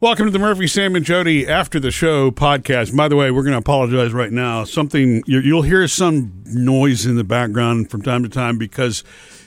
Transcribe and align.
Welcome 0.00 0.26
to 0.26 0.30
the 0.30 0.38
Murphy, 0.38 0.66
Sam, 0.66 0.96
and 0.96 1.04
Jody 1.04 1.46
After 1.48 1.80
the 1.80 1.90
Show 1.90 2.30
podcast. 2.30 2.94
By 2.94 3.08
the 3.08 3.16
way, 3.16 3.30
we're 3.30 3.42
going 3.42 3.52
to 3.52 3.58
apologize 3.58 4.12
right 4.12 4.30
now. 4.32 4.64
Something 4.64 5.22
you- 5.26 5.40
you'll 5.40 5.62
hear 5.62 5.88
some 5.88 6.32
noise 6.46 7.06
in 7.06 7.16
the 7.16 7.24
background 7.24 7.90
from 7.90 8.02
time 8.02 8.22
to 8.22 8.28
time 8.28 8.58
because 8.58 9.02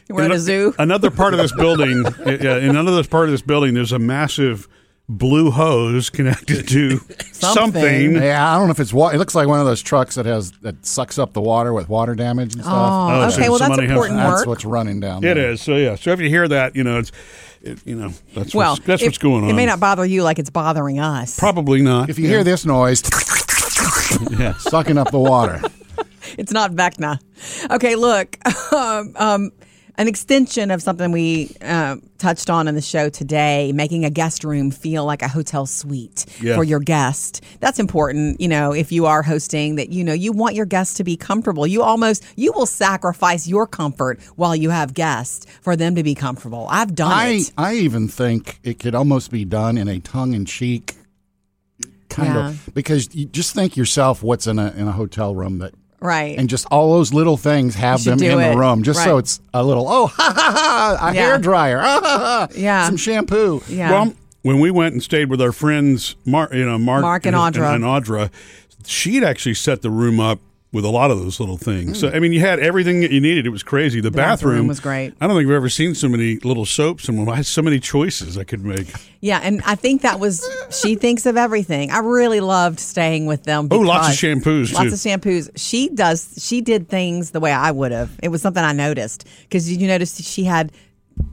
We're 0.10 0.22
at 0.24 0.32
in 0.32 0.32
a 0.32 0.40
zoo. 0.40 0.74
Another 0.80 1.12
part 1.12 1.34
of 1.34 1.40
this 1.40 1.52
building, 1.56 2.04
yeah, 2.26 2.58
in 2.58 2.76
another 2.76 3.04
part 3.04 3.26
of 3.26 3.32
this 3.32 3.42
building, 3.44 3.76
there's 3.76 3.92
a 3.92 4.00
massive 4.00 4.68
blue 5.10 5.52
hose 5.52 6.10
connected 6.10 6.68
to 6.70 7.00
something. 7.32 8.16
Yeah, 8.16 8.52
I 8.54 8.58
don't 8.58 8.68
know 8.68 8.72
if 8.72 8.80
it's 8.80 8.92
water. 8.94 9.16
It 9.16 9.20
looks 9.20 9.36
like 9.36 9.48
one 9.48 9.60
of 9.60 9.66
those 9.68 9.82
trucks 9.82 10.16
that 10.16 10.26
has 10.26 10.52
that 10.64 10.86
sucks 10.86 11.20
up 11.20 11.34
the 11.34 11.42
water 11.42 11.72
with 11.72 11.88
water 11.88 12.16
damage 12.16 12.56
and 12.56 12.64
stuff. 12.64 12.74
Oh, 12.76 13.22
Oh, 13.26 13.30
so 13.30 13.36
okay. 13.38 13.50
Well, 13.50 13.60
that's 13.60 13.68
somebody 13.68 13.88
has- 13.88 13.92
important 13.92 14.18
That's 14.18 14.46
what's 14.48 14.66
running 14.66 15.00
down 15.02 15.24
It 15.24 15.36
there. 15.36 15.52
is. 15.52 15.62
So 15.62 15.76
yeah. 15.76 15.96
So 15.96 16.12
if 16.14 16.20
you 16.20 16.30
hear 16.30 16.48
that, 16.48 16.76
you 16.76 16.84
know 16.84 16.98
it's, 17.00 17.12
it, 17.62 17.80
you 17.86 17.96
know 17.96 18.12
that's 18.34 18.54
well, 18.54 18.74
what's, 18.74 18.86
that's 18.86 19.02
it- 19.02 19.06
what's 19.08 19.18
going 19.18 19.44
on. 19.44 19.50
It 19.50 19.54
may 19.54 19.66
not 19.66 19.80
bother 19.80 20.06
you 20.06 20.24
like 20.24 20.40
it's 20.40 20.50
bothering 20.50 21.00
us. 21.00 21.38
Probably 21.40 21.82
not. 21.82 22.10
If 22.10 22.20
you 22.20 22.28
hear 22.28 22.44
this 22.44 22.66
noise, 22.66 23.02
yeah. 24.32 24.54
sucking 24.58 24.98
up 24.98 25.12
the 25.12 25.20
water. 25.20 25.62
It's 26.38 26.52
not 26.52 26.72
Vecna. 26.72 27.20
Okay, 27.72 27.96
look, 27.96 28.38
um, 28.74 29.14
um, 29.16 29.52
an 29.98 30.08
extension 30.08 30.70
of 30.70 30.82
something 30.82 31.12
we 31.12 31.56
uh, 31.62 31.96
touched 32.20 32.50
on 32.50 32.68
in 32.68 32.76
the 32.76 32.82
show 32.82 33.10
today, 33.10 33.72
making 33.74 34.06
a 34.06 34.10
guest 34.10 34.44
room 34.44 34.70
feel 34.70 35.06
like 35.06 35.22
a 35.24 35.28
hotel 35.28 35.66
suite 35.66 36.26
for 36.56 36.64
your 36.64 36.80
guest. 36.80 37.44
That's 37.62 37.80
important, 37.80 38.40
you 38.40 38.48
know, 38.48 38.74
if 38.74 38.92
you 38.92 39.08
are 39.08 39.24
hosting 39.24 39.76
that, 39.76 39.90
you 39.90 40.04
know, 40.04 40.14
you 40.14 40.32
want 40.32 40.54
your 40.56 40.66
guests 40.68 40.94
to 40.96 41.04
be 41.04 41.18
comfortable. 41.18 41.66
You 41.66 41.82
almost, 41.82 42.24
you 42.36 42.52
will 42.52 42.68
sacrifice 42.68 43.48
your 43.48 43.66
comfort 43.66 44.22
while 44.36 44.56
you 44.56 44.70
have 44.70 44.94
guests 44.94 45.46
for 45.62 45.76
them 45.76 45.96
to 45.96 46.04
be 46.04 46.14
comfortable. 46.14 46.68
I've 46.70 46.94
done 46.94 47.12
I 47.12 47.28
it. 47.30 47.52
I 47.58 47.74
even 47.76 48.08
think 48.08 48.60
it 48.64 48.80
could 48.80 48.94
almost 48.94 49.32
be 49.32 49.46
done 49.46 49.78
in 49.78 49.88
a 49.88 50.00
tongue 50.00 50.34
in 50.34 50.46
cheek 50.46 50.96
kind 52.10 52.34
Yeah. 52.36 52.50
of 52.50 52.70
because 52.74 53.14
you 53.16 53.26
just 53.26 53.54
think 53.54 53.76
yourself 53.76 54.24
what's 54.24 54.48
in 54.48 54.60
a 54.60 54.72
in 54.72 54.88
a 54.88 54.92
hotel 54.94 55.36
room 55.36 55.58
that 55.60 55.74
Right. 56.00 56.38
and 56.38 56.48
just 56.48 56.68
all 56.70 56.94
those 56.94 57.12
little 57.14 57.38
things 57.38 57.74
have 57.76 58.04
them 58.04 58.14
in 58.14 58.20
do 58.20 58.38
the 58.38 58.56
room 58.56 58.84
just 58.84 59.04
so 59.04 59.18
it's 59.18 59.42
a 59.54 59.64
little 59.64 59.86
oh 59.88 60.08
ha 60.08 60.34
ha 60.36 60.98
ha 61.00 61.10
a 61.10 61.14
Yeah. 61.16 61.22
hair 61.22 61.38
dryer 61.40 61.80
ah, 61.82 62.00
ha, 62.04 62.18
ha, 62.20 62.48
Yeah. 62.56 62.86
some 62.86 62.98
shampoo 62.98 63.62
yeah. 63.68 63.92
Well, 63.92 64.14
when 64.44 64.60
we 64.60 64.70
went 64.72 64.94
and 64.94 65.02
stayed 65.04 65.30
with 65.30 65.42
our 65.42 65.52
friends, 65.52 66.16
Mark, 66.24 66.54
you 66.54 66.64
know, 66.66 66.78
Mark, 66.78 67.02
Mark 67.02 67.26
and 67.26 67.36
Audra. 67.36 67.74
and, 67.76 67.84
Audra, 67.84 68.30
she'd 68.86 69.24
actually 69.24 69.56
set 69.56 69.82
the 69.82 69.90
room 69.90 70.20
up 70.20 70.40
with 70.74 70.84
a 70.84 70.90
lot 70.90 71.12
of 71.12 71.20
those 71.20 71.40
little 71.40 71.58
things. 71.58 72.00
So 72.00 72.10
hmm. 72.10 72.16
I 72.16 72.20
mean, 72.20 72.34
you 72.34 72.42
had 72.42 72.60
everything 72.60 73.00
that 73.02 73.12
you 73.12 73.22
needed. 73.22 73.46
It 73.46 73.50
was 73.50 73.64
crazy. 73.64 74.02
The, 74.02 74.12
bathroom 74.12 74.52
bathroom, 74.54 74.68
was 74.68 74.80
great. 74.80 75.14
I 75.22 75.28
don't 75.28 75.38
think 75.38 75.48
I've 75.48 75.56
ever 75.56 75.70
seen 75.70 75.96
so 75.96 76.10
many 76.10 76.38
little 76.40 76.66
soaps, 76.66 77.08
and 77.08 77.30
I 77.30 77.36
had 77.36 77.46
so 77.46 77.62
many 77.62 77.80
choices 77.80 78.38
I 78.38 78.44
could 78.44 78.64
make. 78.64 78.92
Yeah, 79.22 79.40
and 79.42 79.62
I 79.66 79.76
think 79.76 80.02
that 80.02 80.20
was 80.20 80.48
she 80.70 80.96
thinks 80.96 81.26
of 81.26 81.38
everything. 81.38 81.92
I 81.92 82.00
really 82.00 82.42
loved 82.42 82.80
staying 82.80 83.26
with 83.28 83.44
them. 83.44 83.70
Oh, 83.72 83.80
lots 83.80 84.10
of 84.10 84.16
shampoos, 84.16 84.74
Lots 84.74 85.04
too. 85.04 85.14
of 85.14 85.22
shampoos. 85.22 85.50
She 85.56 85.90
does. 85.90 86.36
She 86.46 86.62
did 86.62 86.90
things 86.90 87.32
the 87.32 87.40
way 87.40 87.52
I 87.52 87.72
would 87.72 87.92
have. 87.92 88.12
It 88.22 88.30
was 88.30 88.42
something 88.42 88.64
I 88.64 88.74
noticed 88.74 89.26
because 89.44 89.68
did 89.68 89.82
you 89.82 89.88
notice 89.88 90.18
she 90.18 90.44
had 90.44 90.72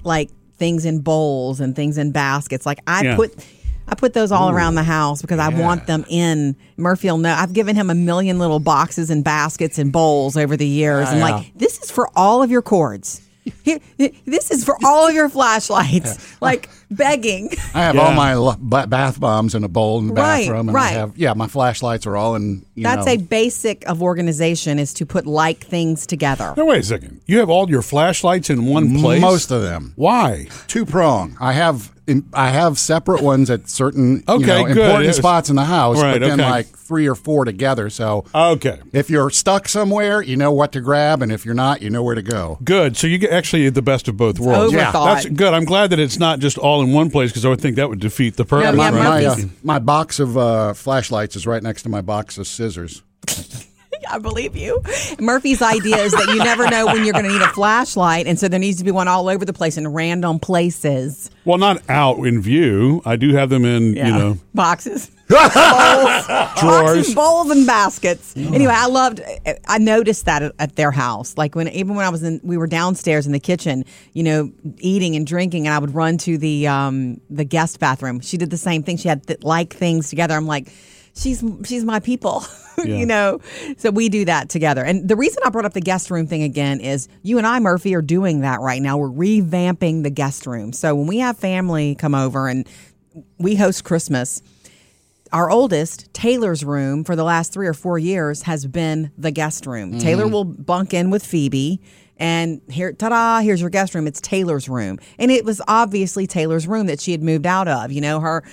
like 0.04 0.30
things 0.56 0.84
in 0.84 1.00
bowls 1.00 1.60
and 1.60 1.74
things 1.74 1.98
in 1.98 2.12
baskets? 2.12 2.64
Like 2.64 2.78
I 2.86 3.02
Yeah. 3.02 3.16
put. 3.16 3.34
I 3.86 3.94
put 3.94 4.14
those 4.14 4.32
all 4.32 4.50
around 4.50 4.76
the 4.76 4.82
house 4.82 5.20
because 5.20 5.38
I 5.38 5.48
want 5.50 5.86
them 5.86 6.04
in. 6.08 6.56
Murphy 6.76 7.08
will 7.08 7.18
know. 7.18 7.34
I've 7.34 7.52
given 7.52 7.76
him 7.76 7.90
a 7.90 7.94
million 7.94 8.38
little 8.38 8.58
boxes 8.60 9.10
and 9.10 9.22
baskets 9.22 9.78
and 9.78 9.92
bowls 9.92 10.36
over 10.36 10.56
the 10.56 10.66
years. 10.66 11.08
and 11.10 11.18
Yeah. 11.18 11.24
like, 11.30 11.52
this 11.54 11.82
is 11.82 11.90
for 11.90 12.08
all 12.16 12.42
of 12.42 12.50
your 12.50 12.62
cords. 12.62 13.20
This 13.64 14.50
is 14.50 14.64
for 14.64 14.76
all 14.84 15.06
of 15.08 15.14
your 15.14 15.28
flashlights. 15.28 16.18
Like 16.40 16.68
begging. 16.90 17.50
I 17.74 17.80
have 17.82 17.94
Yeah. 17.94 18.00
all 18.02 18.12
my 18.14 18.34
lo- 18.34 18.56
ba- 18.58 18.86
bath 18.86 19.18
bombs 19.20 19.54
in 19.54 19.64
a 19.64 19.68
bowl 19.68 19.98
in 20.00 20.08
the 20.08 20.14
Right, 20.14 20.42
bathroom, 20.46 20.68
and 20.68 20.74
right. 20.74 20.90
I 20.96 20.98
have 20.98 21.12
yeah, 21.16 21.32
my 21.34 21.46
flashlights 21.46 22.06
are 22.06 22.16
all 22.16 22.34
in. 22.34 22.64
You 22.74 22.82
That's 22.84 23.06
know, 23.06 23.12
a 23.12 23.16
basic 23.16 23.84
of 23.88 24.02
organization 24.02 24.78
is 24.78 24.92
to 24.94 25.06
put 25.06 25.26
like 25.26 25.64
things 25.64 26.06
together. 26.06 26.54
No, 26.56 26.64
wait 26.66 26.80
a 26.80 26.82
second. 26.82 27.20
You 27.26 27.38
have 27.38 27.50
all 27.50 27.68
your 27.70 27.82
flashlights 27.82 28.50
in 28.50 28.66
one 28.66 28.98
place. 29.00 29.20
most 29.20 29.50
of 29.50 29.62
them 29.62 29.92
Why? 29.96 30.46
two 30.66 30.84
prong. 30.84 31.36
I 31.40 31.52
have 31.52 31.90
in, 32.06 32.22
I 32.34 32.50
have 32.50 32.78
separate 32.78 33.22
ones 33.22 33.48
at 33.48 33.66
certain 33.70 34.16
you 34.28 34.34
Okay, 34.34 34.46
know, 34.46 34.64
good. 34.64 34.76
important 34.76 35.04
Yes. 35.06 35.16
spots 35.16 35.48
in 35.48 35.56
the 35.56 35.64
house, 35.64 35.96
Right, 36.02 36.20
but 36.20 36.28
then 36.28 36.38
okay. 36.38 36.50
like 36.50 36.66
three 36.66 37.06
or 37.08 37.14
four 37.14 37.46
together. 37.46 37.88
So 37.88 38.26
Okay. 38.34 38.76
if 38.92 39.08
you're 39.08 39.30
stuck 39.30 39.68
somewhere, 39.70 40.20
you 40.20 40.36
know 40.36 40.52
what 40.52 40.70
to 40.72 40.82
grab, 40.82 41.22
and 41.22 41.32
if 41.32 41.46
you're 41.46 41.54
not, 41.54 41.80
you 41.80 41.88
know 41.88 42.02
where 42.02 42.14
to 42.14 42.20
go. 42.20 42.58
Good. 42.62 42.98
So 42.98 43.06
you 43.06 43.16
get 43.16 43.30
actually 43.30 43.70
the 43.70 43.80
best 43.80 44.06
of 44.06 44.18
both 44.18 44.38
worlds. 44.38 44.74
overthought. 44.74 45.14
That's 45.14 45.24
good. 45.26 45.54
I'm 45.54 45.64
glad 45.64 45.88
that 45.90 45.98
it's 45.98 46.18
not 46.18 46.40
just 46.40 46.58
all 46.58 46.73
in 46.82 46.92
one 46.92 47.10
place 47.10 47.30
because 47.30 47.44
I 47.44 47.48
would 47.48 47.60
think 47.60 47.76
that 47.76 47.88
would 47.88 48.00
defeat 48.00 48.36
the 48.36 48.44
purpose. 48.44 48.66
Yeah, 48.66 48.72
my, 48.72 48.90
right? 48.90 49.24
my, 49.24 49.26
uh, 49.26 49.36
my 49.62 49.78
box 49.78 50.20
of 50.20 50.36
uh, 50.36 50.74
flashlights 50.74 51.36
is 51.36 51.46
right 51.46 51.62
next 51.62 51.82
to 51.82 51.88
my 51.88 52.00
box 52.00 52.38
of 52.38 52.46
scissors. 52.46 53.02
I 54.08 54.18
believe 54.18 54.56
you. 54.56 54.82
Murphy's 55.18 55.62
idea 55.62 55.96
is 55.98 56.12
that 56.12 56.26
you 56.28 56.38
never 56.38 56.68
know 56.68 56.86
when 56.86 57.04
you're 57.04 57.12
going 57.12 57.24
to 57.24 57.30
need 57.30 57.42
a 57.42 57.48
flashlight, 57.48 58.26
and 58.26 58.38
so 58.38 58.48
there 58.48 58.60
needs 58.60 58.78
to 58.78 58.84
be 58.84 58.90
one 58.90 59.08
all 59.08 59.28
over 59.28 59.44
the 59.44 59.52
place 59.52 59.76
in 59.76 59.86
random 59.88 60.38
places. 60.38 61.30
Well, 61.44 61.58
not 61.58 61.82
out 61.88 62.18
in 62.26 62.40
view. 62.40 63.02
I 63.04 63.16
do 63.16 63.34
have 63.34 63.50
them 63.50 63.64
in, 63.64 63.94
you 63.96 64.02
know, 64.04 64.38
boxes, 64.54 65.10
bowls, 65.28 65.50
boxes, 66.26 66.60
Drawers. 66.60 67.14
bowls, 67.14 67.50
and 67.50 67.66
baskets. 67.66 68.36
Anyway, 68.36 68.72
I 68.74 68.86
loved. 68.86 69.20
I 69.68 69.78
noticed 69.78 70.24
that 70.26 70.42
at, 70.42 70.52
at 70.58 70.76
their 70.76 70.90
house. 70.90 71.36
Like 71.36 71.54
when 71.54 71.68
even 71.68 71.94
when 71.96 72.04
I 72.06 72.10
was 72.10 72.22
in, 72.22 72.40
we 72.42 72.56
were 72.56 72.66
downstairs 72.66 73.26
in 73.26 73.32
the 73.32 73.40
kitchen, 73.40 73.84
you 74.12 74.22
know, 74.22 74.52
eating 74.78 75.16
and 75.16 75.26
drinking, 75.26 75.66
and 75.66 75.74
I 75.74 75.78
would 75.78 75.94
run 75.94 76.18
to 76.18 76.38
the 76.38 76.66
um 76.66 77.20
the 77.30 77.44
guest 77.44 77.78
bathroom. 77.78 78.20
She 78.20 78.36
did 78.36 78.50
the 78.50 78.56
same 78.56 78.82
thing. 78.82 78.96
She 78.96 79.08
had 79.08 79.26
th- 79.26 79.42
like 79.42 79.74
things 79.74 80.08
together. 80.08 80.34
I'm 80.34 80.46
like. 80.46 80.72
She's 81.16 81.44
she's 81.64 81.84
my 81.84 82.00
people, 82.00 82.44
Yeah. 82.78 82.96
you 82.96 83.06
know. 83.06 83.40
So 83.76 83.90
we 83.90 84.08
do 84.08 84.24
that 84.24 84.48
together. 84.48 84.82
And 84.84 85.08
the 85.08 85.14
reason 85.16 85.42
I 85.46 85.50
brought 85.50 85.64
up 85.64 85.72
the 85.72 85.80
guest 85.80 86.10
room 86.10 86.26
thing 86.26 86.42
again 86.42 86.80
is 86.80 87.08
you 87.22 87.38
and 87.38 87.46
I, 87.46 87.60
Murphy, 87.60 87.94
are 87.94 88.02
doing 88.02 88.40
that 88.40 88.60
right 88.60 88.82
now. 88.82 88.96
We're 88.96 89.08
revamping 89.10 90.02
the 90.02 90.10
guest 90.10 90.46
room. 90.46 90.72
So 90.72 90.94
when 90.94 91.06
we 91.06 91.18
have 91.18 91.38
family 91.38 91.94
come 91.94 92.14
over 92.16 92.48
and 92.48 92.66
we 93.38 93.54
host 93.54 93.84
Christmas, 93.84 94.42
our 95.32 95.50
oldest, 95.50 96.12
Taylor's 96.12 96.64
room, 96.64 97.04
for 97.04 97.14
the 97.14 97.24
last 97.24 97.52
three 97.52 97.66
or 97.68 97.74
four 97.74 97.98
years 97.98 98.42
has 98.42 98.66
been 98.66 99.12
the 99.16 99.30
guest 99.30 99.66
room. 99.66 99.90
Mm-hmm. 99.92 100.00
Taylor 100.00 100.26
will 100.26 100.44
bunk 100.44 100.92
in 100.94 101.10
with 101.10 101.24
Phoebe. 101.24 101.80
And 102.16 102.60
here, 102.68 102.92
ta 102.92 103.08
da, 103.08 103.40
here's 103.40 103.60
your 103.60 103.70
guest 103.70 103.94
room. 103.94 104.06
It's 104.06 104.20
Taylor's 104.20 104.68
room. 104.68 104.98
And 105.18 105.30
it 105.32 105.44
was 105.44 105.60
obviously 105.66 106.26
Taylor's 106.28 106.66
room 106.68 106.86
that 106.86 107.00
she 107.00 107.10
had 107.12 107.22
moved 107.22 107.46
out 107.46 107.66
of. 107.66 107.90
You 107.90 108.00
know, 108.00 108.20
her 108.20 108.44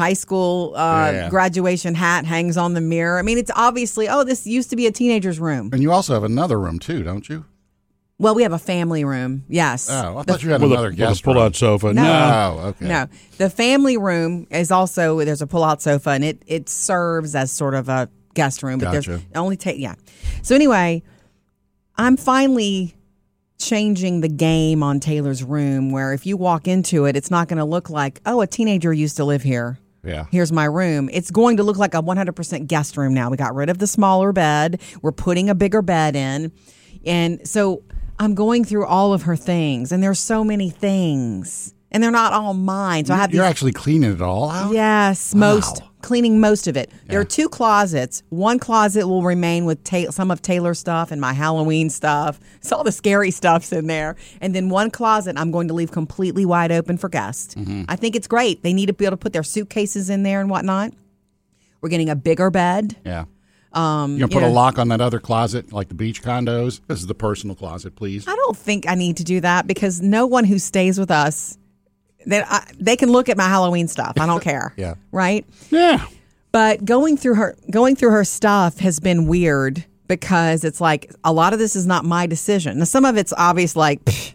high 0.00 0.14
school 0.14 0.72
uh, 0.74 1.10
Yeah. 1.12 1.28
graduation 1.28 1.94
hat 1.94 2.24
hangs 2.24 2.56
on 2.56 2.74
the 2.74 2.80
mirror. 2.80 3.18
I 3.18 3.22
mean, 3.22 3.38
it's 3.38 3.50
obviously, 3.54 4.08
oh, 4.08 4.24
this 4.24 4.46
used 4.46 4.70
to 4.70 4.76
be 4.76 4.86
a 4.86 4.90
teenager's 4.92 5.38
room. 5.38 5.70
And 5.72 5.82
you 5.82 5.92
also 5.92 6.14
have 6.14 6.24
another 6.24 6.58
room 6.58 6.78
too, 6.78 7.02
don't 7.02 7.28
you? 7.28 7.44
Well, 8.18 8.34
we 8.34 8.42
have 8.42 8.52
a 8.52 8.58
family 8.58 9.02
room. 9.04 9.44
Yes. 9.48 9.88
Oh, 9.90 10.18
I 10.18 10.22
thought 10.24 10.42
you 10.42 10.50
had 10.50 10.60
with 10.60 10.70
a, 10.70 10.74
another 10.74 10.88
with 10.88 10.94
a 10.94 10.96
guest 10.98 11.22
pull-out 11.24 11.56
sofa. 11.56 11.94
No. 11.94 12.02
Oh, 12.58 12.68
okay. 12.68 12.86
No, 12.86 13.06
the 13.38 13.48
family 13.48 13.96
room 13.96 14.46
is 14.50 14.70
also 14.70 15.24
there's 15.24 15.40
a 15.40 15.46
pull-out 15.46 15.80
sofa, 15.80 16.10
and 16.10 16.22
it 16.22 16.42
it 16.46 16.68
serves 16.68 17.34
as 17.34 17.50
sort 17.50 17.74
of 17.74 17.88
a 17.88 18.10
guest 18.34 18.62
room. 18.62 18.78
But 18.78 18.92
Gotcha. 18.92 19.10
there's 19.10 19.22
only 19.34 19.56
take 19.56 19.78
yeah. 19.78 19.94
So 20.42 20.54
anyway, 20.54 21.02
I'm 21.96 22.18
finally 22.18 22.94
changing 23.56 24.20
the 24.20 24.28
game 24.28 24.82
on 24.82 25.00
Taylor's 25.00 25.42
room, 25.42 25.90
where 25.90 26.12
if 26.12 26.26
you 26.26 26.36
walk 26.36 26.68
into 26.68 27.06
it, 27.06 27.16
it's 27.16 27.30
not 27.30 27.48
going 27.48 27.56
to 27.58 27.64
look 27.64 27.88
like 27.88 28.20
oh 28.26 28.42
a 28.42 28.46
teenager 28.46 28.92
used 28.92 29.16
to 29.16 29.24
live 29.24 29.42
here. 29.42 29.78
Yeah. 30.02 30.26
Here's 30.30 30.52
my 30.52 30.64
room. 30.64 31.10
It's 31.12 31.30
going 31.30 31.56
to 31.58 31.62
look 31.62 31.76
like 31.76 31.94
a 31.94 32.02
100% 32.02 32.66
guest 32.66 32.96
room 32.96 33.14
now. 33.14 33.30
We 33.30 33.36
got 33.36 33.54
rid 33.54 33.68
of 33.68 33.78
the 33.78 33.86
smaller 33.86 34.32
bed. 34.32 34.80
We're 35.02 35.12
putting 35.12 35.50
a 35.50 35.54
bigger 35.54 35.82
bed 35.82 36.16
in. 36.16 36.52
And 37.04 37.46
so 37.46 37.82
I'm 38.18 38.34
going 38.34 38.64
through 38.64 38.86
all 38.86 39.14
of 39.14 39.22
her 39.22 39.36
things, 39.36 39.92
and 39.92 40.02
there's 40.02 40.18
so 40.18 40.44
many 40.44 40.68
things, 40.68 41.74
and 41.90 42.02
they're 42.02 42.10
not 42.10 42.34
all 42.34 42.52
mine. 42.52 43.06
So 43.06 43.14
I 43.14 43.16
have 43.16 43.32
You're 43.32 43.44
these 43.44 43.50
actually 43.50 43.72
cleaning 43.72 44.12
it 44.12 44.20
all 44.20 44.50
out. 44.50 44.74
Yes, 44.74 45.34
most 45.34 45.82
cleaning 46.02 46.40
most 46.40 46.66
of 46.66 46.76
it. 46.76 46.90
There 47.06 47.20
are 47.20 47.24
two 47.24 47.48
closets. 47.48 48.22
One 48.28 48.58
closet 48.58 49.06
will 49.06 49.22
remain 49.22 49.64
with 49.64 49.82
ta- 49.84 50.10
some 50.10 50.30
of 50.30 50.42
Taylor's 50.42 50.78
stuff 50.78 51.10
and 51.10 51.20
my 51.20 51.32
Halloween 51.32 51.90
stuff. 51.90 52.38
It's 52.60 52.72
all 52.72 52.84
the 52.84 52.92
scary 52.92 53.30
stuff's 53.30 53.72
in 53.72 53.86
there. 53.86 54.16
And 54.42 54.54
then 54.54 54.68
one 54.68 54.90
closet 54.90 55.38
I'm 55.38 55.50
going 55.50 55.68
to 55.68 55.74
leave 55.74 55.90
completely 55.90 56.44
wide 56.44 56.70
open 56.70 56.98
for 56.98 57.08
guests. 57.08 57.54
Mm-hmm. 57.54 57.84
I 57.88 57.96
think 57.96 58.14
it's 58.14 58.28
great. 58.28 58.62
They 58.62 58.74
need 58.74 58.86
to 58.86 58.92
be 58.92 59.06
able 59.06 59.16
to 59.16 59.20
put 59.20 59.32
their 59.32 59.42
suitcases 59.42 60.10
in 60.10 60.24
there 60.24 60.42
and 60.42 60.50
whatnot. 60.50 60.92
We're 61.80 61.88
getting 61.88 62.10
a 62.10 62.16
bigger 62.16 62.50
bed. 62.50 62.96
Yeah. 63.04 63.24
Um, 63.72 64.14
you 64.14 64.20
gonna 64.20 64.32
put 64.32 64.42
you 64.42 64.48
a 64.48 64.52
lock 64.52 64.78
on 64.78 64.88
that 64.88 65.00
other 65.00 65.20
closet, 65.20 65.72
like 65.72 65.88
the 65.88 65.94
beach 65.94 66.22
condos. 66.22 66.80
This 66.88 67.00
is 67.00 67.06
the 67.06 67.14
personal 67.14 67.54
closet, 67.54 67.94
please. 67.94 68.26
I 68.26 68.34
don't 68.34 68.56
think 68.56 68.88
I 68.88 68.94
need 68.94 69.16
to 69.18 69.24
do 69.24 69.40
that 69.40 69.66
because 69.66 70.00
no 70.00 70.26
one 70.26 70.44
who 70.44 70.58
stays 70.58 70.98
with 70.98 71.10
us 71.10 71.56
that 72.26 72.46
I, 72.50 72.70
they 72.78 72.96
can 72.96 73.10
look 73.10 73.28
at 73.28 73.36
my 73.36 73.48
Halloween 73.48 73.88
stuff. 73.88 74.14
I 74.18 74.26
don't 74.26 74.42
care. 74.42 74.72
Yeah. 74.76 74.94
Right? 75.12 75.44
Yeah. 75.70 76.06
But 76.52 76.84
going 76.84 77.16
through 77.16 77.34
her 77.34 77.56
going 77.70 77.96
through 77.96 78.10
her 78.10 78.24
stuff 78.24 78.78
has 78.78 78.98
been 79.00 79.26
weird 79.26 79.84
because 80.08 80.64
it's 80.64 80.80
like 80.80 81.12
a 81.22 81.32
lot 81.32 81.52
of 81.52 81.58
this 81.58 81.76
is 81.76 81.86
not 81.86 82.04
my 82.04 82.26
decision. 82.26 82.78
Now 82.78 82.84
some 82.84 83.04
of 83.04 83.16
it's 83.16 83.32
obvious 83.36 83.76
like 83.76 84.04
pff, 84.04 84.34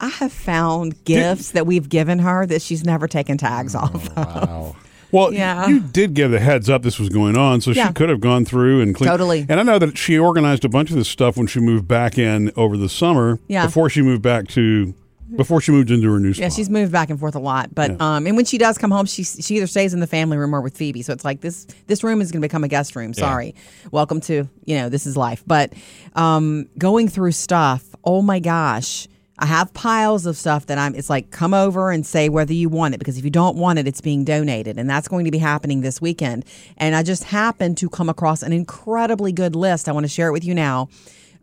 I 0.00 0.08
have 0.08 0.32
found 0.32 1.02
gifts 1.04 1.52
that 1.52 1.66
we've 1.66 1.88
given 1.88 2.18
her 2.20 2.46
that 2.46 2.62
she's 2.62 2.84
never 2.84 3.08
taken 3.08 3.38
tags 3.38 3.74
oh, 3.74 3.80
off 3.80 4.08
of. 4.10 4.16
Wow. 4.16 4.76
Well, 5.12 5.32
Yeah. 5.32 5.68
you 5.68 5.78
did 5.80 6.14
give 6.14 6.32
the 6.32 6.40
heads 6.40 6.68
up 6.68 6.82
this 6.82 6.98
was 6.98 7.08
going 7.08 7.36
on, 7.36 7.60
so 7.60 7.70
Yeah. 7.70 7.86
she 7.86 7.92
could 7.94 8.08
have 8.08 8.20
gone 8.20 8.44
through 8.44 8.80
and 8.80 8.92
cleaned. 8.94 9.08
Totally. 9.08 9.46
And 9.48 9.60
I 9.60 9.62
know 9.62 9.78
that 9.78 9.96
she 9.96 10.18
organized 10.18 10.64
a 10.64 10.68
bunch 10.68 10.90
of 10.90 10.96
this 10.96 11.08
stuff 11.08 11.36
when 11.36 11.46
she 11.46 11.60
moved 11.60 11.86
back 11.86 12.18
in 12.18 12.50
over 12.56 12.76
the 12.76 12.88
summer. 12.88 13.38
Yeah. 13.46 13.66
Before 13.66 13.88
she 13.88 14.02
moved 14.02 14.22
back 14.22 14.48
to, 14.48 14.94
before 15.34 15.60
she 15.60 15.72
moved 15.72 15.90
into 15.90 16.12
her 16.12 16.20
new 16.20 16.32
spot. 16.32 16.42
Yeah, 16.42 16.48
she's 16.50 16.70
moved 16.70 16.92
back 16.92 17.10
and 17.10 17.18
forth 17.18 17.34
a 17.34 17.40
lot, 17.40 17.74
but 17.74 18.00
um, 18.00 18.26
and 18.26 18.36
when 18.36 18.44
she 18.44 18.58
does 18.58 18.78
come 18.78 18.90
home, 18.90 19.06
she 19.06 19.24
she 19.24 19.56
either 19.56 19.66
stays 19.66 19.92
in 19.94 20.00
the 20.00 20.06
family 20.06 20.36
room 20.36 20.54
or 20.54 20.60
with 20.60 20.76
Phoebe. 20.76 21.02
So 21.02 21.12
it's 21.12 21.24
like 21.24 21.40
this 21.40 21.66
this 21.86 22.04
room 22.04 22.20
is 22.20 22.30
going 22.30 22.42
to 22.42 22.48
become 22.48 22.64
a 22.64 22.68
guest 22.68 22.94
room. 22.94 23.12
Sorry, 23.14 23.54
welcome 23.90 24.20
to 24.22 24.48
you 24.64 24.76
know 24.76 24.88
this 24.88 25.06
is 25.06 25.16
life. 25.16 25.42
But 25.46 25.72
um, 26.14 26.68
going 26.78 27.08
through 27.08 27.32
stuff, 27.32 27.84
oh 28.04 28.22
my 28.22 28.38
gosh, 28.38 29.08
I 29.38 29.46
have 29.46 29.72
piles 29.74 30.26
of 30.26 30.36
stuff 30.36 30.66
that 30.66 30.78
I'm. 30.78 30.94
It's 30.94 31.10
like 31.10 31.30
come 31.30 31.52
over 31.54 31.90
and 31.90 32.06
say 32.06 32.28
whether 32.28 32.52
you 32.52 32.68
want 32.68 32.94
it 32.94 32.98
because 32.98 33.18
if 33.18 33.24
you 33.24 33.30
don't 33.30 33.56
want 33.56 33.78
it, 33.78 33.86
it's 33.86 34.00
being 34.00 34.24
donated, 34.24 34.78
and 34.78 34.88
that's 34.88 35.08
going 35.08 35.24
to 35.24 35.30
be 35.30 35.38
happening 35.38 35.80
this 35.80 36.00
weekend. 36.00 36.44
And 36.76 36.94
I 36.94 37.02
just 37.02 37.24
happened 37.24 37.78
to 37.78 37.88
come 37.88 38.08
across 38.08 38.42
an 38.42 38.52
incredibly 38.52 39.32
good 39.32 39.56
list. 39.56 39.88
I 39.88 39.92
want 39.92 40.04
to 40.04 40.08
share 40.08 40.28
it 40.28 40.32
with 40.32 40.44
you 40.44 40.54
now 40.54 40.88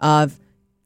of. 0.02 0.40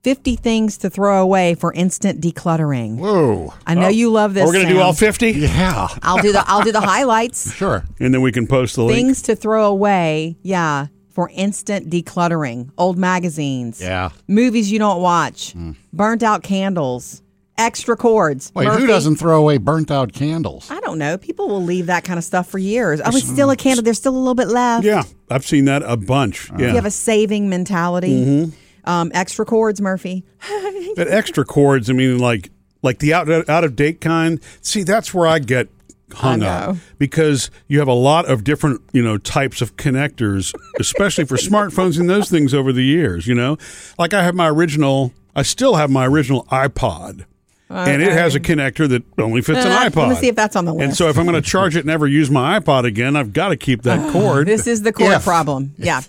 50 0.07 0.37
things 0.37 0.77
to 0.77 0.89
throw 0.89 1.21
away 1.21 1.53
for 1.53 1.73
instant 1.73 2.21
decluttering. 2.21 2.95
Whoa. 2.95 3.53
I 3.65 3.73
know 3.75 3.89
you 3.89 4.09
love 4.09 4.35
this. 4.35 4.45
We're 4.45 4.53
going 4.53 4.65
to 4.67 4.71
do 4.71 4.77
Sam. 4.77 4.85
all 4.85 4.93
50? 4.93 5.31
Yeah. 5.31 5.89
I'll 6.01 6.21
do 6.21 6.31
the 6.31 6.45
I'll 6.47 6.63
do 6.63 6.71
the 6.71 6.79
highlights. 6.79 7.53
Sure. 7.57 7.83
And 7.99 8.13
then 8.13 8.21
we 8.21 8.31
can 8.31 8.47
post 8.47 8.75
the 8.77 8.83
link. 8.83 8.95
Things 8.95 9.21
to 9.23 9.35
throw 9.35 9.65
away. 9.65 10.37
Yeah, 10.43 10.87
for 11.09 11.29
instant 11.33 11.89
decluttering. 11.89 12.69
Old 12.77 12.97
magazines. 12.97 13.81
Yeah. 13.81 14.11
Movies 14.29 14.71
you 14.71 14.79
don't 14.79 15.01
watch. 15.01 15.53
Burnt 15.91 16.23
out 16.23 16.41
candles. 16.41 17.21
Extra 17.57 17.97
cords. 17.97 18.49
Wait, 18.55 18.65
Murphy, 18.65 18.81
who 18.83 18.87
doesn't 18.87 19.17
throw 19.17 19.39
away 19.41 19.57
burnt 19.57 19.91
out 19.91 20.13
candles? 20.13 20.71
I 20.71 20.79
don't 20.79 20.99
know. 20.99 21.17
People 21.17 21.49
will 21.49 21.63
leave 21.63 21.87
that 21.87 22.05
kind 22.05 22.17
of 22.17 22.23
stuff 22.23 22.47
for 22.47 22.59
years. 22.59 23.01
Oh, 23.03 23.09
it's 23.09 23.27
still 23.27 23.49
a 23.49 23.57
candle. 23.57 23.83
There's 23.83 23.97
still 23.97 24.15
a 24.15 24.17
little 24.17 24.35
bit 24.35 24.47
left. 24.47 24.85
Yeah, 24.85 25.03
I've 25.29 25.45
seen 25.45 25.65
that 25.65 25.83
a 25.83 25.97
bunch. 25.97 26.49
Yeah. 26.51 26.67
You 26.67 26.75
have 26.75 26.85
a 26.85 26.91
saving 26.91 27.49
mentality. 27.49 28.23
Mm-hmm. 28.23 28.51
Um, 28.87 29.11
extra 29.13 29.45
cords, 29.45 29.81
Murphy. 29.81 30.23
But 30.95 31.09
extra 31.09 31.45
cords, 31.45 31.91
I 31.91 31.93
mean, 31.93 32.17
like 32.17 32.49
like 32.81 32.97
the 32.99 33.13
out 33.13 33.29
out 33.29 33.63
of 33.63 33.75
date 33.75 34.01
kind. 34.01 34.41
See, 34.61 34.81
that's 34.81 35.13
where 35.13 35.27
I 35.27 35.37
get 35.37 35.69
hung 36.13 36.41
I 36.41 36.47
up 36.47 36.77
because 36.97 37.51
you 37.67 37.79
have 37.79 37.87
a 37.87 37.93
lot 37.93 38.25
of 38.25 38.43
different 38.43 38.81
you 38.93 39.03
know 39.03 39.17
types 39.19 39.61
of 39.61 39.75
connectors, 39.75 40.55
especially 40.79 41.25
for 41.25 41.37
smartphones 41.37 41.99
and 41.99 42.09
those 42.09 42.29
things 42.29 42.53
over 42.53 42.71
the 42.71 42.83
years. 42.83 43.27
You 43.27 43.35
know, 43.35 43.57
like 43.99 44.13
I 44.13 44.23
have 44.23 44.33
my 44.33 44.49
original. 44.49 45.13
I 45.35 45.43
still 45.43 45.75
have 45.75 45.91
my 45.91 46.07
original 46.07 46.45
iPod. 46.45 47.25
And 47.69 48.01
it 48.01 48.13
has 48.13 48.33
a 48.33 48.39
connector 48.39 48.87
that 48.87 49.03
only 49.17 49.41
fits 49.41 49.65
an 49.65 49.71
Uh, 49.71 49.79
iPod. 49.89 49.95
let 49.97 50.09
me 50.09 50.15
see 50.15 50.27
if 50.29 50.35
that's 50.35 50.55
on 50.55 50.63
the 50.65 50.73
list. 50.73 50.83
And 50.85 50.95
so, 50.95 51.09
if 51.09 51.17
I'm 51.17 51.25
going 51.25 51.35
to 51.41 51.47
charge 51.47 51.75
it 51.75 51.79
and 51.79 51.87
never 51.87 52.07
use 52.07 52.31
my 52.31 52.59
iPod 52.59 52.85
again, 52.85 53.15
I've 53.17 53.33
got 53.33 53.49
to 53.49 53.57
keep 53.57 53.81
that 53.83 54.11
cord. 54.13 54.47
This 54.47 54.67
is 54.67 54.83
the 54.83 54.93
cord 54.93 55.11
If. 55.13 55.23
problem. 55.23 55.73
Yeah. 55.77 56.01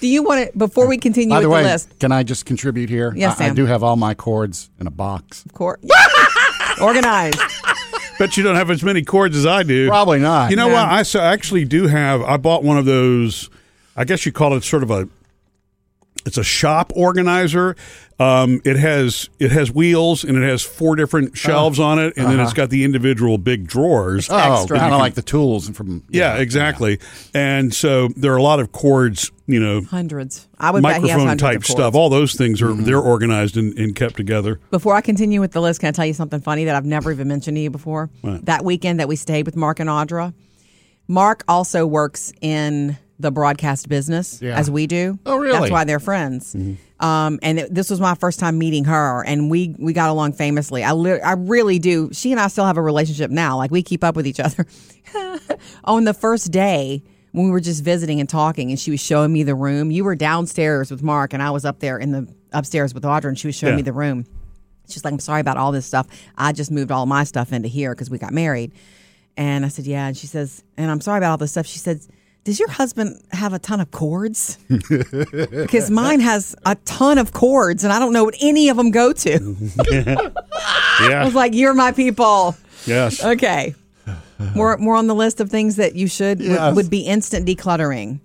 Do 0.00 0.08
you 0.08 0.22
want 0.22 0.50
to 0.52 0.58
before 0.58 0.86
we 0.86 0.98
continue 0.98 1.30
By 1.30 1.36
with 1.40 1.44
the 1.50 1.56
the 1.56 1.62
list? 1.62 1.98
can 2.00 2.12
I 2.12 2.24
just 2.24 2.44
contribute 2.46 2.90
here? 2.90 3.12
Yes, 3.16 3.40
I, 3.40 3.46
I 3.46 3.50
do 3.54 3.64
have 3.66 3.82
all 3.82 3.96
my 3.96 4.14
cords 4.14 4.68
in 4.80 4.86
a 4.86 4.90
box. 4.90 5.44
Cord. 5.54 5.80
Organized. 6.82 7.40
Bet 8.18 8.36
you 8.36 8.42
don't 8.42 8.56
have 8.56 8.70
as 8.70 8.82
many 8.82 9.02
cords 9.02 9.36
as 9.36 9.46
I 9.46 9.62
do. 9.62 9.88
Probably 9.88 10.18
not. 10.20 10.50
You 10.50 10.56
know 10.56 10.68
Yeah. 10.68 10.90
what? 11.00 11.16
I 11.16 11.20
actually 11.32 11.64
do 11.64 11.86
have. 11.86 12.22
I 12.22 12.36
bought 12.36 12.62
one 12.64 12.76
of 12.78 12.84
those. 12.84 13.48
I 13.96 14.04
guess 14.04 14.26
you 14.26 14.32
call 14.32 14.54
it 14.54 14.64
sort 14.64 14.82
of 14.82 14.90
a. 14.90 15.08
It's 16.26 16.38
a 16.38 16.44
shop 16.44 16.92
organizer. 16.96 17.76
Um, 18.18 18.60
it 18.64 18.76
has 18.76 19.28
it 19.40 19.50
has 19.50 19.72
wheels 19.72 20.22
and 20.24 20.38
it 20.38 20.48
has 20.48 20.62
four 20.62 20.94
different 20.96 21.36
shelves 21.36 21.80
on 21.80 21.98
it, 21.98 22.14
and 22.16 22.26
then 22.28 22.38
it's 22.40 22.52
got 22.52 22.70
the 22.70 22.84
individual 22.84 23.38
big 23.38 23.66
drawers. 23.66 24.28
Oh, 24.30 24.60
Extra. 24.60 24.78
kind 24.78 24.94
of 24.94 25.00
like 25.00 25.14
the 25.14 25.22
tools 25.22 25.68
from. 25.70 26.04
yeah, 26.08 26.36
exactly. 26.36 27.00
And 27.34 27.74
so 27.74 28.08
there 28.16 28.32
are 28.32 28.36
a 28.36 28.42
lot 28.42 28.60
of 28.60 28.70
cords. 28.72 29.30
You 29.46 29.60
know, 29.60 29.82
Hundreds. 29.82 30.48
I 30.58 30.70
would 30.70 30.82
bet 30.82 31.02
he 31.02 31.08
has 31.08 31.18
microphone 31.18 31.26
hundreds 31.28 31.42
type 31.42 31.64
stuff. 31.64 31.94
All 31.94 32.08
those 32.08 32.34
things 32.34 32.62
are 32.62 32.68
Mm-hmm. 32.68 32.84
they're 32.84 32.98
organized 33.00 33.56
and, 33.58 33.76
and 33.78 33.94
kept 33.94 34.16
together. 34.16 34.58
Before 34.70 34.94
I 34.94 35.02
continue 35.02 35.40
with 35.40 35.52
the 35.52 35.60
list, 35.60 35.80
can 35.80 35.88
I 35.88 35.92
tell 35.92 36.06
you 36.06 36.14
something 36.14 36.40
funny 36.40 36.64
that 36.64 36.74
I've 36.76 36.86
never 36.86 37.12
even 37.12 37.28
mentioned 37.28 37.56
to 37.56 37.60
you 37.60 37.68
before? 37.70 38.08
That 38.22 38.64
weekend 38.64 39.00
that 39.00 39.08
we 39.08 39.16
stayed 39.16 39.44
with 39.44 39.54
Mark 39.56 39.80
and 39.80 39.90
Audra, 39.90 40.32
Mark 41.08 41.44
also 41.48 41.84
works 41.86 42.32
in 42.40 42.96
the 43.18 43.30
broadcast 43.30 43.88
business 43.88 44.40
Yeah. 44.42 44.56
as 44.58 44.70
we 44.70 44.86
do. 44.86 45.18
Oh, 45.24 45.36
really? 45.36 45.58
That's 45.58 45.70
why 45.70 45.84
they're 45.84 46.00
friends. 46.00 46.56
Um, 47.00 47.38
and 47.42 47.58
it, 47.60 47.74
this 47.74 47.90
was 47.90 48.00
my 48.00 48.14
first 48.14 48.40
time 48.40 48.58
meeting 48.58 48.84
her, 48.84 49.22
and 49.24 49.50
we 49.50 49.74
we 49.78 49.92
got 49.92 50.10
along 50.10 50.32
famously. 50.32 50.82
I 50.82 50.92
li- 50.92 51.20
I 51.20 51.32
really 51.32 51.78
do. 51.78 52.10
She 52.12 52.32
and 52.32 52.40
I 52.40 52.48
still 52.48 52.64
have 52.66 52.76
a 52.76 52.82
relationship 52.82 53.30
now. 53.30 53.56
Like 53.56 53.70
we 53.70 53.82
keep 53.82 54.02
up 54.02 54.16
with 54.16 54.26
each 54.26 54.40
other. 54.40 54.66
On 55.84 56.04
the 56.04 56.14
first 56.14 56.50
day 56.50 57.02
when 57.32 57.46
we 57.46 57.50
were 57.50 57.60
just 57.60 57.82
visiting 57.84 58.20
and 58.20 58.28
talking, 58.28 58.70
and 58.70 58.78
she 58.78 58.90
was 58.90 59.00
showing 59.00 59.32
me 59.32 59.42
the 59.42 59.54
room. 59.54 59.90
You 59.90 60.04
were 60.04 60.14
downstairs 60.14 60.90
with 60.90 61.02
Mark, 61.02 61.32
and 61.32 61.42
I 61.42 61.50
was 61.50 61.64
up 61.64 61.80
there 61.80 61.98
in 61.98 62.12
the 62.12 62.32
upstairs 62.52 62.94
with 62.94 63.02
Audra, 63.04 63.28
and 63.28 63.38
she 63.38 63.48
was 63.48 63.56
showing 63.56 63.72
Yeah. 63.74 63.76
me 63.76 63.82
the 63.82 63.92
room. 63.92 64.24
She's 64.88 65.04
like, 65.04 65.12
I'm 65.12 65.18
sorry 65.20 65.40
about 65.40 65.56
all 65.56 65.72
this 65.72 65.86
stuff. 65.86 66.06
I 66.36 66.52
just 66.52 66.70
moved 66.70 66.90
all 66.92 67.06
my 67.06 67.24
stuff 67.24 67.52
into 67.52 67.68
here 67.68 67.94
because 67.94 68.10
we 68.10 68.18
got 68.18 68.32
married. 68.32 68.72
And 69.36 69.64
I 69.64 69.68
said, 69.68 69.86
Yeah. 69.86 70.06
And 70.06 70.16
she 70.16 70.26
says, 70.26 70.62
And 70.76 70.90
I'm 70.90 71.00
sorry 71.00 71.18
about 71.18 71.30
all 71.32 71.36
this 71.38 71.50
stuff. 71.52 71.66
She 71.66 71.78
said, 71.78 72.00
Does 72.44 72.58
your 72.60 72.68
husband 72.68 73.22
have 73.32 73.52
a 73.54 73.58
ton 73.58 73.80
of 73.80 73.90
cords? 73.90 74.58
because 74.68 75.90
mine 75.90 76.20
has 76.20 76.54
a 76.66 76.74
ton 76.84 77.16
of 77.18 77.32
cords 77.32 77.84
and 77.84 77.92
I 77.92 77.98
don't 77.98 78.12
know 78.12 78.24
what 78.24 78.34
any 78.40 78.68
of 78.68 78.76
them 78.76 78.90
go 78.90 79.12
to. 79.14 79.56
I 81.00 81.22
was 81.24 81.34
like, 81.34 81.54
You're 81.54 81.72
my 81.74 81.92
people. 81.92 82.54
yes. 82.86 83.24
Okay. 83.24 83.74
More 84.54 84.76
more 84.76 84.96
on 84.96 85.06
the 85.06 85.14
list 85.14 85.40
of 85.40 85.48
things 85.50 85.76
that 85.76 85.94
you 85.94 86.06
should 86.06 86.38
would- 86.40 86.46
Yes. 86.48 86.76
would, 86.76 86.90
be 86.90 87.00
instant 87.00 87.46
decluttering. 87.48 88.20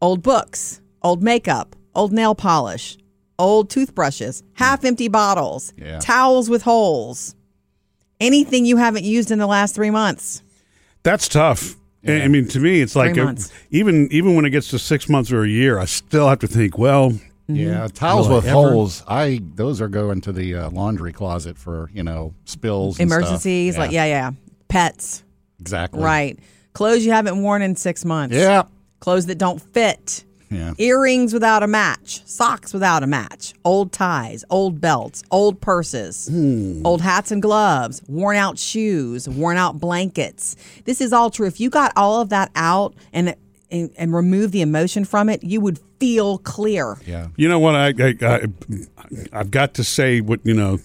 Old 0.00 0.22
books, 0.22 0.80
old 1.02 1.22
makeup, 1.22 1.76
old 1.94 2.12
nail 2.12 2.34
polish, 2.34 2.96
old 3.38 3.68
toothbrushes, 3.70 4.42
half 4.54 4.84
empty 4.84 5.08
bottles, 5.08 5.72
Yeah. 5.76 5.98
towels 5.98 6.48
with 6.48 6.62
holes. 6.62 7.34
Anything 8.20 8.64
you 8.64 8.76
haven't 8.78 9.04
used 9.04 9.30
in 9.30 9.38
the 9.38 9.46
last 9.46 9.74
3 9.74 9.90
months. 9.90 10.42
That's 11.02 11.28
tough. 11.28 11.76
I 12.06 12.22
I 12.22 12.28
mean, 12.28 12.48
to 12.48 12.60
me, 12.60 12.80
it's 12.80 12.96
like 12.96 13.14
Three 13.14 13.22
uh, 13.24 13.34
even 13.70 14.08
even 14.10 14.34
when 14.36 14.44
it 14.44 14.50
gets 14.50 14.68
to 14.68 14.78
six 14.78 15.08
months 15.08 15.30
or 15.32 15.42
a 15.44 15.48
year, 15.48 15.78
I 15.78 15.84
still 15.84 16.28
have 16.28 16.40
to 16.40 16.48
think. 16.48 16.76
Well, 16.78 17.12
Yeah, 17.48 17.86
towels 17.92 18.28
I 18.28 18.34
with 18.34 18.46
ever- 18.46 18.52
holes. 18.54 19.02
I 19.06 19.40
those 19.54 19.80
are 19.80 19.88
going 19.88 20.20
to 20.22 20.32
the 20.32 20.54
uh, 20.54 20.70
laundry 20.70 21.12
closet 21.12 21.56
for 21.58 21.90
you 21.92 22.02
know 22.02 22.34
spills, 22.44 22.98
and 22.98 23.10
stuff. 23.10 23.20
Emergencies 23.22 23.78
like 23.78 23.92
yeah, 23.92 24.04
yeah. 24.06 24.30
Pets, 24.68 25.22
exactly. 25.60 26.02
right. 26.02 26.38
Clothes 26.72 27.04
you 27.04 27.12
haven't 27.12 27.42
worn 27.42 27.60
in 27.60 27.76
6 27.76 28.04
months. 28.06 28.34
Yeah, 28.34 28.62
Clothes 29.00 29.26
that 29.26 29.36
don't 29.36 29.60
fit. 29.60 30.24
Yeah. 30.52 30.72
Earrings 30.78 31.32
without 31.32 31.62
a 31.62 31.66
match, 31.66 32.24
socks 32.26 32.72
without 32.72 33.02
a 33.02 33.06
match, 33.06 33.54
old 33.64 33.92
ties, 33.92 34.44
old 34.50 34.80
belts, 34.80 35.22
old 35.30 35.60
purses, 35.60 36.28
hmm. 36.28 36.84
old 36.84 37.00
hats 37.00 37.30
and 37.30 37.42
gloves, 37.42 38.02
worn 38.06 38.36
out 38.36 38.58
shoes, 38.58 39.28
worn 39.28 39.56
out 39.56 39.78
blankets. 39.78 40.56
This 40.84 41.00
is 41.00 41.12
all 41.12 41.30
true. 41.30 41.46
If 41.46 41.60
you 41.60 41.70
got 41.70 41.92
all 41.96 42.20
of 42.20 42.28
that 42.30 42.50
out 42.54 42.94
and 43.12 43.34
and, 43.70 43.90
and 43.96 44.14
remove 44.14 44.52
the 44.52 44.60
emotion 44.60 45.04
from 45.04 45.30
it, 45.30 45.42
you 45.42 45.60
would 45.60 45.80
feel 45.98 46.38
clear. 46.38 46.98
Yeah. 47.06 47.28
you 47.36 47.48
know 47.48 47.58
what? 47.58 47.74
I, 47.74 47.94
I, 47.98 48.14
I 48.20 48.46
I've 49.32 49.50
got 49.50 49.74
to 49.74 49.84
say 49.84 50.20
what 50.20 50.40
you 50.44 50.54
know. 50.54 50.78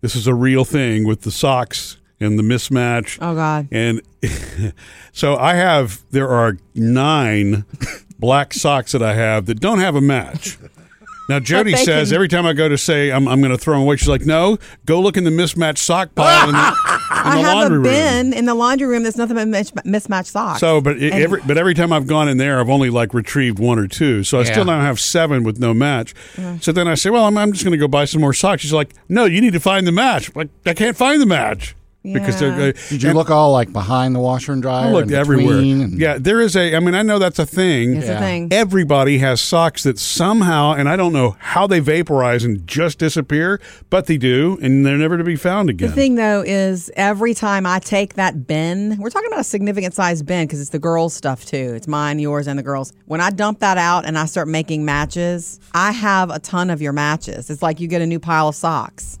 This 0.00 0.16
is 0.16 0.26
a 0.26 0.34
real 0.34 0.64
thing 0.64 1.06
with 1.06 1.22
the 1.22 1.30
socks 1.30 1.98
and 2.20 2.38
the 2.38 2.42
mismatch. 2.42 3.18
Oh 3.20 3.34
God. 3.34 3.68
And 3.70 4.00
so 5.12 5.36
I 5.36 5.54
have 5.54 6.02
there 6.10 6.28
are 6.28 6.56
nine 6.74 7.64
black 8.20 8.52
socks 8.54 8.92
that 8.92 9.02
I 9.02 9.14
have 9.14 9.46
that 9.46 9.58
don't 9.60 9.78
have 9.80 9.96
a 9.96 10.00
match. 10.00 10.58
Now 11.28 11.38
Jody 11.40 11.74
says 11.76 12.08
can- 12.08 12.14
every 12.14 12.28
time 12.28 12.44
I 12.46 12.52
go 12.52 12.68
to 12.68 12.76
say 12.78 13.10
I'm, 13.12 13.26
I'm 13.28 13.40
going 13.40 13.52
to 13.52 13.58
throw 13.58 13.74
them 13.74 13.82
away, 13.82 13.96
she's 13.96 14.08
like, 14.08 14.26
"No, 14.26 14.58
go 14.84 15.00
look 15.00 15.16
in 15.16 15.24
the 15.24 15.30
mismatched 15.30 15.78
sock 15.78 16.14
pile 16.14 16.48
in 16.48 16.54
the, 16.54 16.58
in 16.58 16.66
I 17.10 17.36
the 17.36 17.42
have 17.42 17.54
laundry 17.54 17.76
a 17.76 17.80
room." 17.80 17.82
bin 17.84 18.32
in 18.32 18.44
the 18.46 18.54
laundry 18.54 18.86
room 18.88 19.02
that's 19.04 19.16
nothing 19.16 19.36
but 19.36 19.46
mis- 19.48 19.72
mismatched 19.84 20.30
socks. 20.30 20.60
So, 20.60 20.80
but 20.80 20.96
it, 20.96 21.12
And- 21.12 21.22
every 21.22 21.40
but 21.46 21.56
every 21.56 21.74
time 21.74 21.92
I've 21.92 22.06
gone 22.08 22.28
in 22.28 22.36
there, 22.36 22.58
I've 22.60 22.68
only 22.70 22.90
like 22.90 23.14
retrieved 23.14 23.58
one 23.60 23.78
or 23.78 23.86
two. 23.86 24.24
So 24.24 24.40
I 24.40 24.44
still 24.44 24.64
now 24.64 24.80
have 24.80 24.98
seven 25.00 25.44
with 25.44 25.58
no 25.60 25.72
match. 25.72 26.14
So 26.60 26.72
then 26.72 26.88
I 26.88 26.94
say, 26.94 27.10
well, 27.10 27.24
I'm, 27.26 27.38
I'm 27.38 27.52
just 27.52 27.64
going 27.64 27.72
to 27.72 27.78
go 27.78 27.88
buy 27.88 28.04
some 28.06 28.20
more 28.20 28.34
socks. 28.34 28.62
She's 28.62 28.72
like, 28.72 28.92
no, 29.08 29.24
you 29.24 29.40
need 29.40 29.52
to 29.52 29.60
find 29.60 29.86
the 29.86 29.92
match. 29.92 30.28
I'm 30.28 30.34
like 30.34 30.48
I 30.66 30.74
can't 30.74 30.96
find 30.96 31.20
the 31.22 31.26
match 31.26 31.74
because 32.02 32.40
they're. 32.40 32.72
Did 32.72 33.02
you 33.02 33.12
look 33.12 33.30
all 33.30 33.52
like 33.52 33.72
behind 33.72 34.14
the 34.14 34.20
washer 34.20 34.52
and 34.52 34.62
dryer? 34.62 34.86
I 34.88 34.90
looked 34.90 35.08
and 35.08 35.14
everywhere. 35.16 35.58
and- 35.58 35.98
Yeah, 36.00 36.16
there 36.18 36.40
is 36.40 36.56
a. 36.56 36.74
I 36.74 36.80
mean, 36.80 36.94
I 36.94 37.02
know 37.02 37.18
that's 37.18 37.38
a 37.38 37.46
thing. 37.46 37.96
it's 37.96 38.08
a 38.08 38.18
thing. 38.18 38.48
Everybody 38.52 39.18
has 39.18 39.40
socks 39.40 39.82
that 39.82 39.98
somehow, 39.98 40.72
and 40.72 40.88
I 40.88 40.96
don't 40.96 41.12
know 41.12 41.36
how 41.38 41.66
they 41.66 41.80
vaporize 41.80 42.44
and 42.44 42.66
just 42.66 42.98
disappear, 42.98 43.60
but 43.90 44.06
they 44.06 44.16
do, 44.16 44.58
and 44.62 44.84
they're 44.86 44.96
never 44.96 45.18
to 45.18 45.24
be 45.24 45.36
found 45.36 45.68
again. 45.70 45.90
The 45.90 45.94
thing 45.94 46.14
though 46.14 46.42
is 46.46 46.90
every 46.96 47.34
time 47.34 47.66
I 47.66 47.78
take 47.78 48.14
that 48.14 48.46
bin, 48.46 48.96
we're 48.98 49.10
talking 49.10 49.28
about 49.28 49.40
a 49.40 49.44
significant 49.44 49.94
size 49.94 50.22
bin 50.22 50.46
because 50.46 50.60
it's 50.60 50.70
the 50.70 50.78
girls' 50.78 51.12
stuff 51.14 51.44
too. 51.44 51.74
It's 51.76 51.86
mine, 51.86 52.18
yours, 52.18 52.46
and 52.46 52.58
the 52.58 52.62
girls. 52.62 52.92
When 53.06 53.20
I 53.20 53.30
dump 53.30 53.60
that 53.60 53.76
out 53.78 54.06
and 54.06 54.16
I 54.18 54.24
start 54.24 54.48
making 54.48 54.84
matches, 54.84 55.60
I 55.74 55.92
have 55.92 56.30
a 56.30 56.38
ton 56.38 56.70
of 56.70 56.80
your 56.80 56.92
matches. 56.92 57.50
It's 57.50 57.62
like 57.62 57.78
you 57.78 57.88
get 57.88 58.00
a 58.02 58.06
new 58.06 58.18
pile 58.18 58.48
of 58.48 58.54
socks. 58.54 59.18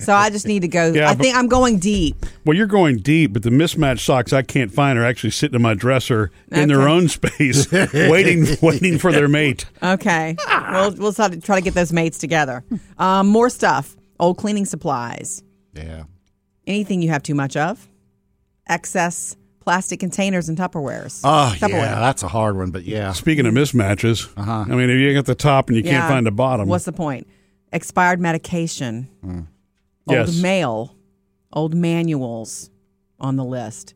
So 0.00 0.14
I 0.14 0.30
just 0.30 0.46
need 0.46 0.60
to 0.62 0.68
go. 0.68 0.92
Yeah, 0.92 1.10
I 1.10 1.14
but- 1.14 1.22
think 1.22 1.36
I'm 1.36 1.48
going 1.48 1.78
deep. 1.78 2.16
Well, 2.44 2.56
you're 2.56 2.66
going 2.66 2.98
deep, 2.98 3.32
but 3.32 3.42
the 3.42 3.50
mismatched 3.50 4.04
socks 4.04 4.32
I 4.32 4.42
can't 4.42 4.72
find 4.72 4.98
are 4.98 5.04
actually 5.04 5.30
sitting 5.30 5.56
in 5.56 5.62
my 5.62 5.74
dresser 5.74 6.30
in 6.50 6.68
their 6.68 6.88
own 6.88 7.08
space, 7.08 7.70
waiting, 7.92 8.46
waiting 8.62 8.98
for 8.98 9.12
their 9.12 9.28
mate. 9.28 9.66
Okay. 9.82 10.36
we'll 10.70 10.92
we'll 10.92 11.12
try 11.12 11.28
to, 11.28 11.40
try 11.40 11.56
to 11.56 11.62
get 11.62 11.74
those 11.74 11.92
mates 11.92 12.18
together. 12.18 12.64
Um, 12.98 13.26
more 13.28 13.50
stuff. 13.50 13.96
Old 14.20 14.38
cleaning 14.38 14.64
supplies. 14.64 15.42
Yeah. 15.74 16.04
Anything 16.66 17.02
you 17.02 17.10
have 17.10 17.22
too 17.22 17.34
much 17.34 17.56
of. 17.56 17.88
Excess 18.68 19.36
plastic 19.60 20.00
containers 20.00 20.48
and 20.48 20.56
Tupperwares. 20.56 21.20
Oh, 21.24 21.54
Tupperware. 21.58 21.70
yeah. 21.72 22.00
That's 22.00 22.22
a 22.22 22.28
hard 22.28 22.56
one, 22.56 22.70
but 22.70 22.84
yeah. 22.84 23.12
Speaking 23.12 23.46
of 23.46 23.52
mismatches, 23.54 24.28
I 24.36 24.64
mean, 24.64 24.88
if 24.90 24.96
you 24.98 25.12
get 25.12 25.26
the 25.26 25.34
top 25.34 25.68
and 25.68 25.76
you 25.76 25.82
can't 25.82 26.08
find 26.08 26.26
the 26.26 26.30
bottom, 26.30 26.68
What's 26.68 26.84
the 26.86 26.92
point? 26.92 27.26
Expired 27.72 28.20
medication. 28.20 29.08
Old 29.24 29.46
Yes. 30.28 30.40
mail. 30.40 30.94
Old 31.52 31.74
manuals 31.74 32.70
on 33.18 33.36
the 33.36 33.44
list. 33.44 33.94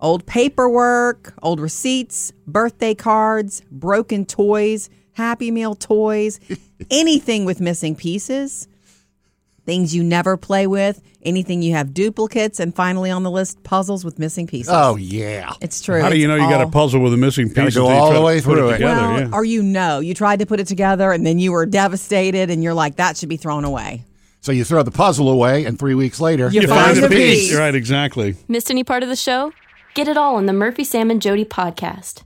Old 0.00 0.26
paperwork, 0.26 1.34
old 1.42 1.58
receipts, 1.58 2.32
birthday 2.46 2.94
cards, 2.94 3.62
broken 3.70 4.24
toys, 4.24 4.88
Happy 5.12 5.50
Meal 5.50 5.74
toys, 5.74 6.38
anything 6.90 7.44
with 7.44 7.60
missing 7.60 7.96
pieces, 7.96 8.68
things 9.68 9.94
you 9.94 10.02
never 10.02 10.38
play 10.38 10.66
with, 10.66 11.02
anything 11.22 11.60
you 11.60 11.74
have 11.74 11.92
duplicates, 11.92 12.58
and 12.58 12.74
finally 12.74 13.10
on 13.10 13.22
the 13.22 13.30
list, 13.30 13.62
puzzles 13.64 14.02
with 14.02 14.18
missing 14.18 14.46
pieces. 14.46 14.72
Oh, 14.74 14.96
yeah. 14.96 15.52
It's 15.60 15.82
true. 15.82 16.00
how 16.00 16.08
do 16.08 16.16
you 16.16 16.26
know 16.26 16.36
It's 16.36 16.44
you 16.44 16.48
got 16.48 16.62
a 16.62 16.64
all- 16.64 16.70
puzzle 16.70 17.00
with 17.02 17.12
a 17.12 17.18
missing 17.18 17.48
Gotta 17.48 17.66
piece? 17.66 17.74
go 17.76 17.82
until 17.86 17.94
you 17.94 18.00
all 18.00 18.06
try 18.08 18.14
the 18.14 18.20
to 18.20 18.26
way 18.26 18.40
put 18.40 18.44
through 18.56 18.68
it. 18.70 18.72
together? 18.78 19.00
Well, 19.02 19.20
yeah. 19.20 19.28
or 19.34 19.44
you 19.44 19.62
know, 19.62 20.00
you 20.00 20.14
tried 20.14 20.38
to 20.38 20.46
put 20.46 20.58
it 20.58 20.66
together 20.66 21.12
and 21.12 21.26
then 21.26 21.38
you 21.38 21.52
were 21.52 21.66
devastated 21.66 22.48
and 22.48 22.62
you're 22.64 22.72
like, 22.72 22.96
that 22.96 23.18
should 23.18 23.28
be 23.28 23.36
thrown 23.36 23.64
away. 23.66 24.04
So 24.40 24.52
you 24.52 24.64
throw 24.64 24.82
the 24.82 24.90
puzzle 24.90 25.28
away, 25.28 25.64
and 25.66 25.78
three 25.78 25.94
weeks 25.94 26.18
later, 26.20 26.48
You 26.48 26.62
you 26.62 26.68
find 26.68 26.84
find 26.86 26.96
the 26.96 27.00
the 27.02 27.08
piece. 27.08 27.48
piece. 27.50 27.56
Right, 27.58 27.74
exactly. 27.74 28.36
Missed 28.48 28.70
any 28.70 28.84
part 28.84 29.02
of 29.02 29.08
the 29.10 29.16
show? 29.16 29.52
Get 29.94 30.08
it 30.08 30.16
all 30.16 30.36
on 30.36 30.46
the 30.46 30.52
Murphy, 30.54 30.84
Sam, 30.84 31.10
and 31.10 31.20
Jody 31.20 31.44
podcast. 31.44 32.22